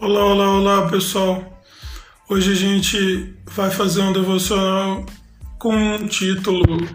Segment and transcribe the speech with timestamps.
[0.00, 1.60] Olá, olá, olá pessoal.
[2.28, 5.04] Hoje a gente vai fazer um devocional
[5.58, 6.88] com um título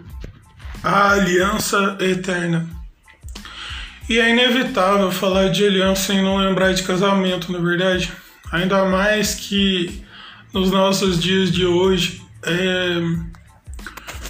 [0.82, 2.66] A Aliança Eterna.
[4.08, 8.10] E é inevitável falar de aliança e não lembrar de casamento, na é verdade.
[8.50, 10.02] Ainda mais que
[10.50, 13.02] nos nossos dias de hoje é,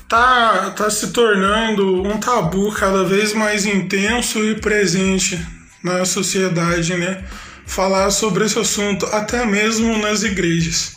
[0.08, 5.38] tá, tá se tornando um tabu cada vez mais intenso e presente
[5.80, 7.24] na sociedade, né?
[7.66, 10.96] Falar sobre esse assunto, até mesmo nas igrejas,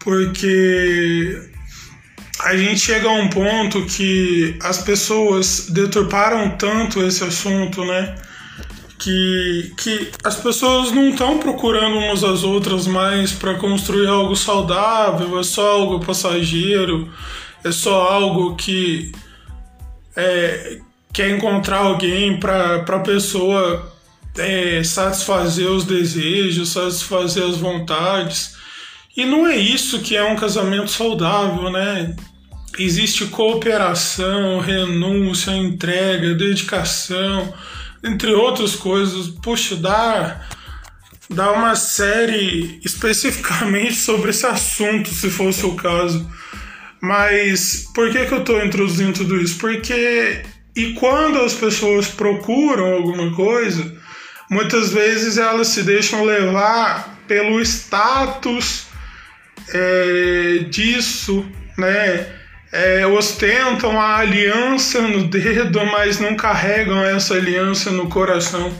[0.00, 1.50] porque
[2.40, 8.14] a gente chega a um ponto que as pessoas deturparam tanto esse assunto, né?
[8.98, 15.38] Que, que as pessoas não estão procurando umas às outras mais para construir algo saudável,
[15.38, 17.08] é só algo passageiro,
[17.62, 19.12] é só algo que
[20.16, 20.80] é,
[21.12, 23.97] quer encontrar alguém para a pessoa
[24.38, 28.56] é, satisfazer os desejos, satisfazer as vontades.
[29.16, 32.14] E não é isso que é um casamento saudável, né?
[32.78, 37.52] Existe cooperação, renúncia, entrega, dedicação,
[38.04, 39.28] entre outras coisas.
[39.42, 40.46] Puxa, dá,
[41.28, 46.30] dá uma série especificamente sobre esse assunto, se fosse o caso.
[47.00, 49.58] Mas por que, que eu estou introduzindo tudo isso?
[49.58, 50.42] Porque
[50.78, 53.96] e quando as pessoas procuram alguma coisa,
[54.50, 58.86] muitas vezes elas se deixam levar pelo status
[59.72, 61.44] é, disso,
[61.76, 62.34] né?
[62.70, 68.70] É, ostentam a aliança no dedo, mas não carregam essa aliança no coração.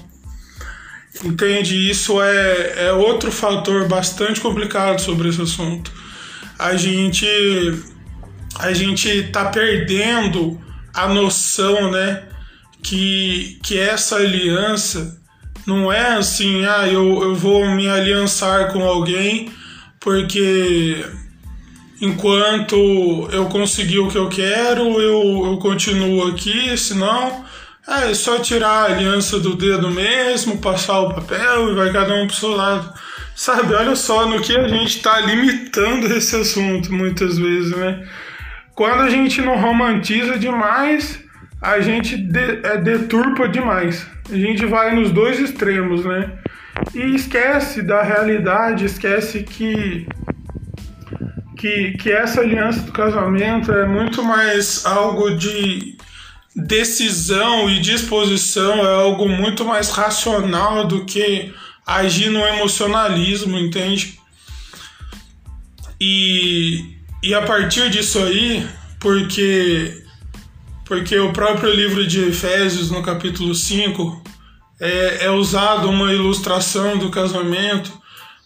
[1.24, 1.90] Entende?
[1.90, 5.90] Isso é, é outro fator bastante complicado sobre esse assunto.
[6.58, 7.26] A gente
[8.58, 10.60] a gente tá perdendo
[10.92, 12.24] a noção, né,
[12.82, 15.20] que, que essa aliança
[15.68, 19.52] não é assim, ah, eu, eu vou me aliançar com alguém
[20.00, 21.04] porque
[22.00, 27.44] enquanto eu conseguir o que eu quero, eu, eu continuo aqui, senão
[27.86, 32.26] é só tirar a aliança do dedo mesmo, passar o papel e vai cada um
[32.26, 32.90] pro seu lado.
[33.36, 38.08] Sabe, olha só no que a gente está limitando esse assunto muitas vezes, né?
[38.74, 41.20] Quando a gente não romantiza demais,
[41.60, 44.06] a gente de, é, deturpa demais.
[44.30, 46.38] A gente vai nos dois extremos, né?
[46.94, 50.06] E esquece da realidade, esquece que,
[51.56, 55.96] que, que essa aliança do casamento é muito mais algo de
[56.54, 61.52] decisão e disposição, é algo muito mais racional do que
[61.86, 64.18] agir no emocionalismo, entende?
[66.00, 68.66] E, e a partir disso aí,
[69.00, 70.07] porque
[70.88, 74.24] porque o próprio livro de Efésios, no capítulo 5,
[74.80, 77.92] é, é usado uma ilustração do casamento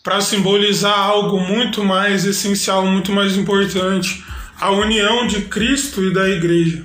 [0.03, 4.25] para simbolizar algo muito mais essencial, muito mais importante,
[4.61, 6.85] a união de Cristo e da igreja,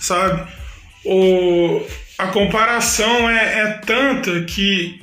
[0.00, 0.50] sabe?
[1.04, 1.82] O,
[2.18, 4.98] a comparação é, é tanta que,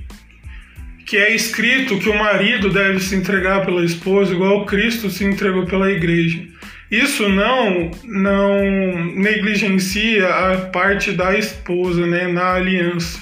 [1.06, 5.68] que é escrito que o marido deve se entregar pela esposa igual Cristo se entregou
[5.68, 6.57] pela igreja.
[6.90, 8.64] Isso não não
[9.16, 13.20] negligencia a parte da esposa, né, na aliança.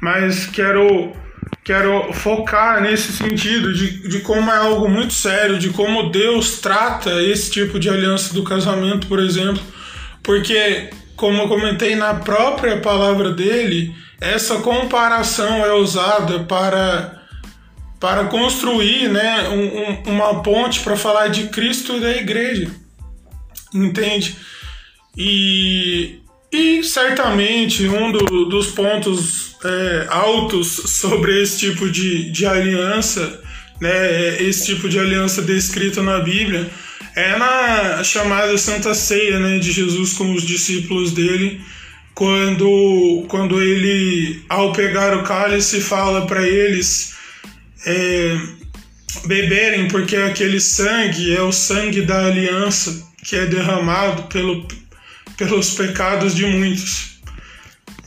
[0.00, 1.12] Mas quero
[1.62, 7.22] quero focar nesse sentido de, de como é algo muito sério, de como Deus trata
[7.22, 9.62] esse tipo de aliança do casamento, por exemplo,
[10.22, 17.18] porque como eu comentei na própria palavra dele, essa comparação é usada para
[18.00, 22.70] para construir né, um, um, uma ponte para falar de Cristo e da igreja.
[23.74, 24.36] Entende?
[25.16, 26.20] E,
[26.52, 33.40] e certamente um do, dos pontos é, altos sobre esse tipo de, de aliança,
[33.80, 36.70] né, esse tipo de aliança descrita na Bíblia,
[37.16, 41.60] é na chamada Santa Ceia né, de Jesus com os discípulos dele,
[42.14, 47.14] quando, quando ele, ao pegar o cálice, fala para eles
[47.86, 48.38] é,
[49.26, 54.66] beberem, porque aquele sangue é o sangue da aliança que é derramado pelo,
[55.36, 57.20] pelos pecados de muitos.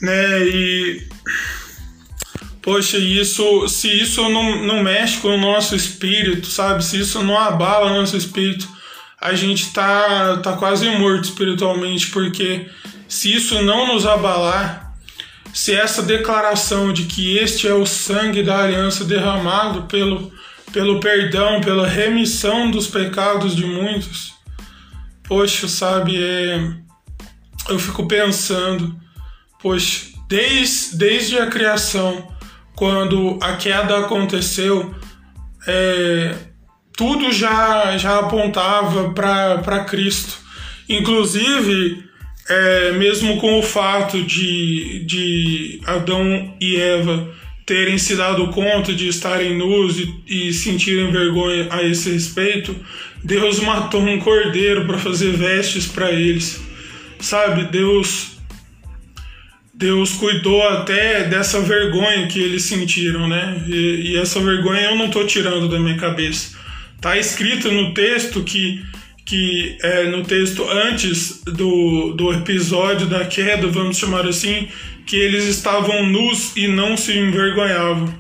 [0.02, 0.40] Né?
[0.48, 1.08] E
[2.62, 6.84] poxa, isso, se isso não, não mexe com o nosso espírito, sabe?
[6.84, 8.68] Se isso não abala o nosso espírito,
[9.20, 12.66] a gente tá, tá quase morto espiritualmente, porque
[13.08, 14.94] se isso não nos abalar,
[15.54, 20.32] se essa declaração de que este é o sangue da aliança derramado pelo,
[20.72, 24.34] pelo perdão, pela remissão dos pecados de muitos,
[25.34, 26.62] poxa, sabe, é,
[27.68, 28.96] eu fico pensando,
[29.60, 32.32] poxa, desde, desde a criação,
[32.76, 34.94] quando a queda aconteceu,
[35.68, 36.36] é,
[36.96, 40.38] tudo já, já apontava para Cristo.
[40.88, 42.08] Inclusive,
[42.48, 47.34] é, mesmo com o fato de, de Adão e Eva
[47.66, 52.76] terem se dado conta de estarem nus e, e sentirem vergonha a esse respeito,
[53.24, 56.62] Deus matou um cordeiro para fazer vestes para eles.
[57.20, 58.34] Sabe, Deus
[59.74, 63.64] Deus cuidou até dessa vergonha que eles sentiram, né?
[63.68, 66.56] E, e essa vergonha eu não estou tirando da minha cabeça.
[67.02, 68.82] Tá escrito no texto que
[69.26, 74.68] que é, no texto antes do, do episódio da queda, vamos chamar assim,
[75.06, 78.14] que eles estavam nus e não se envergonhavam.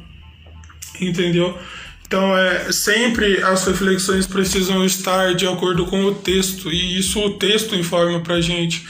[0.99, 1.57] Entendeu?
[2.05, 7.31] Então, é, sempre as reflexões precisam estar de acordo com o texto, e isso o
[7.31, 8.85] texto informa pra gente.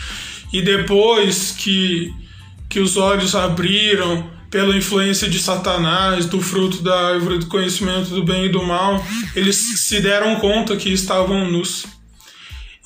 [0.52, 2.14] E depois que,
[2.70, 8.24] que os olhos abriram pela influência de Satanás, do fruto da árvore do conhecimento do
[8.24, 9.04] bem e do mal,
[9.36, 11.86] eles se deram conta que estavam nus.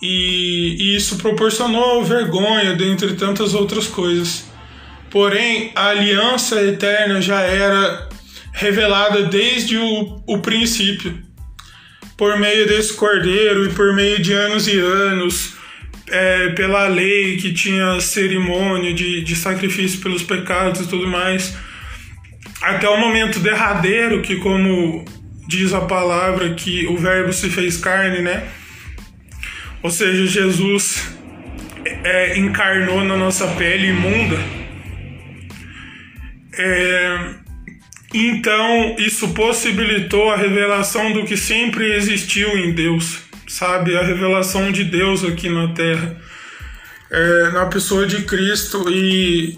[0.01, 4.45] E, isso proporcionou vergonha, dentre tantas outras coisas.
[5.09, 8.09] Porém, a aliança eterna já era
[8.53, 11.17] revelada desde o, o princípio,
[12.15, 15.53] por meio desse cordeiro e por meio de anos e anos,
[16.09, 21.55] é, pela lei que tinha cerimônia de, de sacrifício pelos pecados e tudo mais,
[22.61, 25.05] até o momento derradeiro, que, como
[25.47, 28.47] diz a palavra, que o Verbo se fez carne, né?
[29.83, 31.17] Ou seja, Jesus
[32.03, 34.37] é, encarnou na nossa pele imunda.
[36.57, 37.35] É,
[38.13, 43.95] então, isso possibilitou a revelação do que sempre existiu em Deus, sabe?
[43.95, 46.17] A revelação de Deus aqui na Terra,
[47.11, 48.89] é, na pessoa de Cristo.
[48.89, 49.57] E,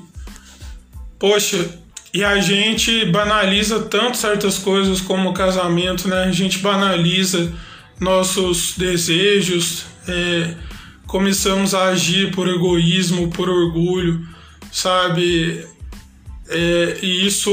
[1.18, 1.80] poxa,
[2.14, 6.24] e a gente banaliza tanto certas coisas como o casamento, né?
[6.24, 7.54] A gente banaliza
[8.00, 10.56] nossos desejos, é,
[11.08, 14.28] começamos a agir por egoísmo, por orgulho,
[14.72, 15.66] sabe?
[16.50, 17.52] É, e isso,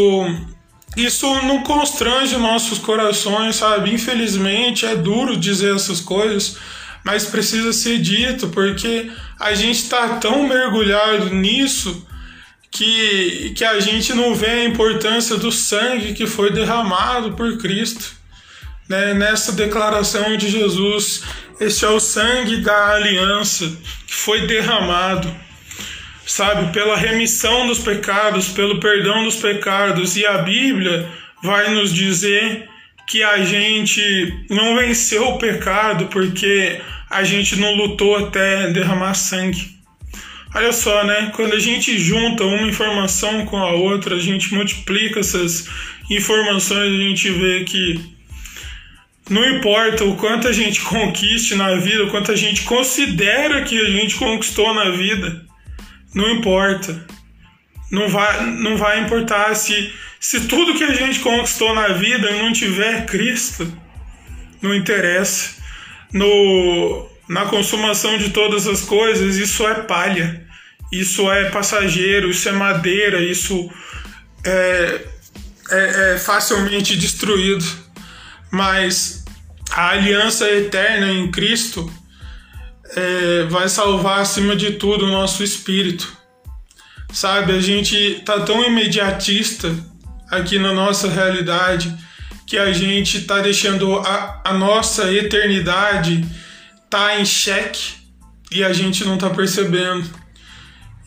[0.96, 3.92] isso não constrange nossos corações, sabe?
[3.92, 6.56] Infelizmente é duro dizer essas coisas,
[7.04, 12.06] mas precisa ser dito, porque a gente está tão mergulhado nisso
[12.70, 18.14] que, que a gente não vê a importância do sangue que foi derramado por Cristo.
[18.88, 19.14] Né?
[19.14, 21.22] Nessa declaração de Jesus,
[21.60, 23.66] este é o sangue da aliança
[24.06, 25.34] que foi derramado,
[26.26, 30.16] sabe, pela remissão dos pecados, pelo perdão dos pecados.
[30.16, 31.08] E a Bíblia
[31.42, 32.68] vai nos dizer
[33.06, 39.76] que a gente não venceu o pecado porque a gente não lutou até derramar sangue.
[40.54, 41.30] Olha só, né?
[41.34, 45.68] Quando a gente junta uma informação com a outra, a gente multiplica essas
[46.10, 48.15] informações, a gente vê que
[49.28, 53.78] não importa o quanto a gente conquiste na vida, o quanto a gente considera que
[53.78, 55.44] a gente conquistou na vida,
[56.14, 57.04] não importa.
[57.90, 62.52] Não vai, não vai importar se, se tudo que a gente conquistou na vida não
[62.52, 63.72] tiver Cristo,
[64.62, 65.56] não interessa.
[66.12, 70.44] No, na consumação de todas as coisas, isso é palha,
[70.90, 73.70] isso é passageiro, isso é madeira, isso
[74.44, 75.00] é,
[75.70, 77.64] é, é facilmente destruído.
[78.50, 79.25] Mas
[79.76, 81.92] a aliança eterna em Cristo
[82.96, 86.16] é, vai salvar acima de tudo o nosso espírito.
[87.12, 89.76] Sabe, a gente tá tão imediatista
[90.30, 91.94] aqui na nossa realidade
[92.46, 96.26] que a gente tá deixando a, a nossa eternidade
[96.88, 97.96] tá em xeque
[98.50, 100.08] e a gente não tá percebendo.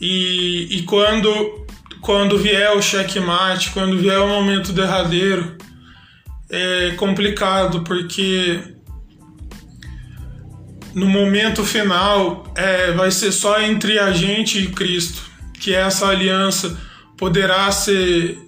[0.00, 1.66] E, e quando,
[2.00, 5.58] quando vier o checkmate, quando vier o momento derradeiro,
[6.50, 8.60] é complicado porque
[10.94, 15.30] no momento final é, vai ser só entre a gente e Cristo
[15.60, 16.76] que essa aliança
[17.16, 18.38] poderá ser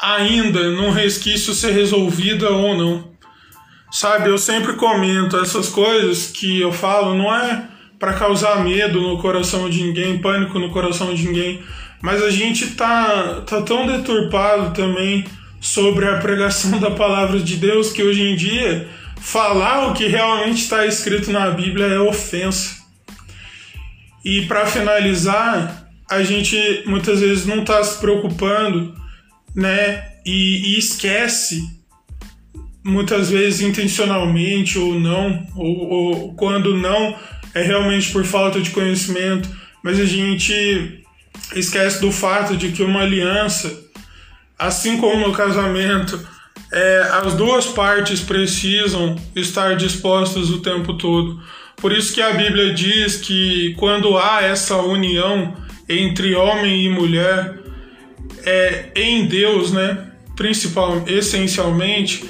[0.00, 3.16] ainda num resquício ser resolvida ou não.
[3.92, 9.18] Sabe, eu sempre comento essas coisas que eu falo não é para causar medo no
[9.18, 11.62] coração de ninguém, pânico no coração de ninguém,
[12.02, 15.24] mas a gente tá, tá tão deturpado também
[15.66, 18.88] sobre a pregação da palavra de Deus que hoje em dia
[19.20, 22.76] falar o que realmente está escrito na Bíblia é ofensa.
[24.24, 26.56] E para finalizar, a gente
[26.86, 28.94] muitas vezes não está se preocupando,
[29.54, 30.12] né?
[30.24, 31.60] E, e, esquece,
[32.84, 37.16] muitas vezes intencionalmente ou não, ou, ou quando não
[37.54, 39.48] é realmente por falta de conhecimento,
[39.82, 41.04] mas a gente
[41.56, 43.85] esquece do fato de que uma aliança
[44.58, 46.18] assim como no casamento,
[46.72, 51.40] é, as duas partes precisam estar dispostas o tempo todo.
[51.76, 55.54] Por isso que a Bíblia diz que quando há essa união
[55.88, 57.60] entre homem e mulher,
[58.44, 62.24] é, em Deus, né, principal, essencialmente,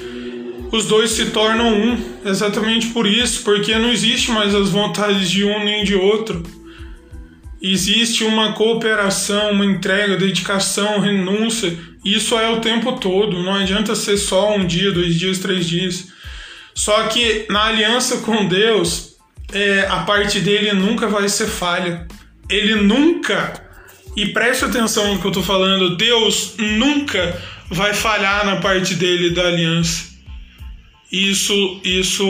[0.71, 5.45] os dois se tornam um, exatamente por isso, porque não existe mais as vontades de
[5.45, 6.43] um nem de outro.
[7.61, 11.77] Existe uma cooperação, uma entrega, dedicação, renúncia.
[12.05, 13.41] Isso é o tempo todo.
[13.41, 16.07] Não adianta ser só um dia, dois dias, três dias.
[16.73, 19.17] Só que na aliança com Deus,
[19.51, 22.07] é, a parte dele nunca vai ser falha.
[22.49, 23.61] Ele nunca,
[24.15, 29.31] e preste atenção no que eu estou falando, Deus nunca vai falhar na parte dele
[29.31, 30.07] da aliança.
[31.11, 32.25] Isso, isso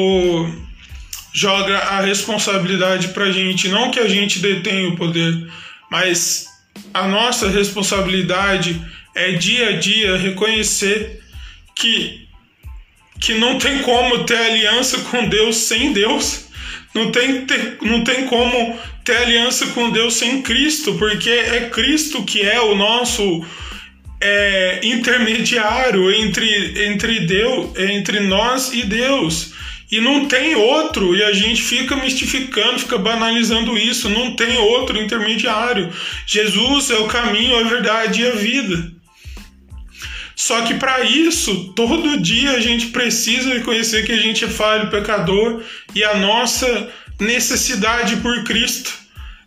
[1.33, 3.67] joga a responsabilidade para a gente.
[3.69, 5.47] Não que a gente detenha o poder,
[5.89, 6.47] mas
[6.93, 8.81] a nossa responsabilidade
[9.15, 11.21] é dia a dia reconhecer
[11.75, 12.27] que,
[13.19, 16.45] que não tem como ter aliança com Deus sem Deus.
[16.93, 22.23] Não tem, ter, não tem como ter aliança com Deus sem Cristo, porque é Cristo
[22.23, 23.45] que é o nosso
[24.19, 29.53] é, intermediário entre, entre Deus, entre nós e Deus.
[29.89, 34.09] E não tem outro, e a gente fica mistificando, fica banalizando isso.
[34.09, 35.91] Não tem outro intermediário.
[36.25, 38.91] Jesus é o caminho, a verdade e a vida.
[40.35, 44.91] Só que para isso, todo dia a gente precisa reconhecer que a gente é falho,
[44.91, 45.63] pecador
[45.95, 46.89] e a nossa
[47.19, 48.93] necessidade por Cristo.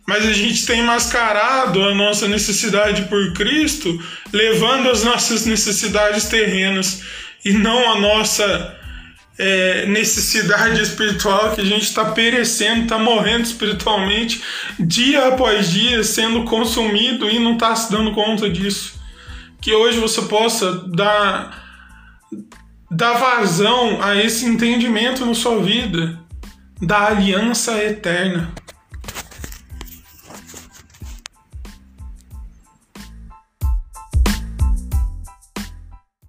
[0.05, 7.03] Mas a gente tem mascarado a nossa necessidade por Cristo, levando as nossas necessidades terrenas
[7.45, 8.80] e não a nossa
[9.37, 14.41] é, necessidade espiritual que a gente está perecendo, está morrendo espiritualmente
[14.79, 18.99] dia após dia, sendo consumido e não está se dando conta disso.
[19.61, 21.63] Que hoje você possa dar,
[22.89, 26.19] dar vazão a esse entendimento na sua vida
[26.81, 28.51] da aliança eterna.